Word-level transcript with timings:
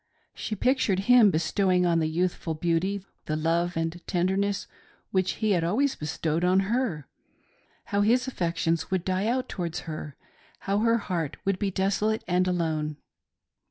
She 0.33 0.55
pictured 0.55 1.01
him 1.01 1.29
bestowing 1.29 1.85
on 1.85 1.99
the 1.99 2.07
youthful 2.09 2.55
beauty 2.55 3.05
the 3.25 3.35
love 3.35 3.77
and 3.77 4.01
tenderness 4.07 4.65
which 5.11 5.33
he 5.33 5.51
had 5.51 5.63
always 5.63 5.95
bestowed 5.95 6.43
on 6.43 6.61
^^/;— 6.61 7.03
how 7.91 8.01
his 8.01 8.25
affections 8.27 8.89
would 8.89 9.05
die 9.05 9.27
out 9.27 9.47
towards 9.47 9.81
her; 9.81 10.15
how 10.61 10.79
her 10.79 10.97
heart 10.97 11.37
would 11.45 11.59
be 11.59 11.69
desolate 11.69 12.23
and 12.27 12.47
alone 12.47 12.97